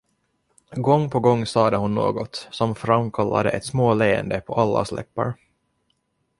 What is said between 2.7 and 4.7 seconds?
framkallade ett småleende på